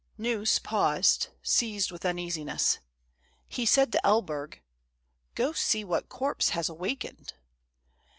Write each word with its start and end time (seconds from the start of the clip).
Gneuss 0.17 0.57
paused, 0.57 1.27
seized 1.43 1.91
with 1.91 2.05
uneasiness. 2.07 2.79
He 3.47 3.67
said 3.67 3.91
to 3.91 4.03
El 4.03 4.23
berg:" 4.23 4.59
Go 5.35 5.53
see 5.53 5.83
what 5.83 6.09
corpse 6.09 6.49
has 6.57 6.67
awakened." 6.69 7.33